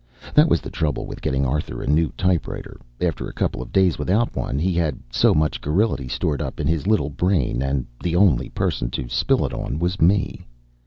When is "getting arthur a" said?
1.21-1.85